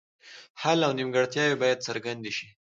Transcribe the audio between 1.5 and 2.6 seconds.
باید څرګندې شي.